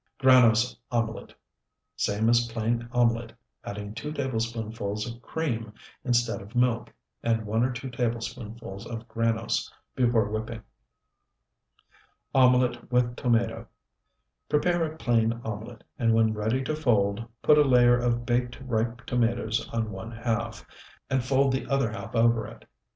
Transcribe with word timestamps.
GRANOSE 0.17 0.75
OMELET 0.91 1.35
Same 1.95 2.27
as 2.27 2.47
plain 2.47 2.89
omelet, 2.91 3.33
adding 3.63 3.93
two 3.93 4.11
tablespoonfuls 4.11 5.05
of 5.05 5.21
cream 5.21 5.71
instead 6.03 6.41
of 6.41 6.55
milk, 6.55 6.91
and 7.21 7.45
one 7.45 7.63
or 7.63 7.71
two 7.71 7.87
tablespoonfuls 7.91 8.87
of 8.87 9.07
granose, 9.07 9.71
before 9.95 10.27
whipping. 10.27 10.63
OMELET 12.33 12.91
WITH 12.91 13.15
TOMATO 13.15 13.67
Prepare 14.49 14.85
a 14.91 14.97
plain 14.97 15.33
omelet, 15.45 15.83
and 15.99 16.15
when 16.15 16.33
ready 16.33 16.63
to 16.63 16.75
fold, 16.75 17.23
put 17.43 17.59
a 17.59 17.63
layer 17.63 17.95
of 17.95 18.25
baked 18.25 18.59
ripe 18.61 19.05
tomatoes 19.05 19.69
on 19.71 19.91
one 19.91 20.09
half, 20.11 20.65
and 21.11 21.23
fold 21.23 21.51
the 21.53 21.67
other 21.67 21.91
half 21.91 22.15
over 22.15 22.47
it. 22.47 22.65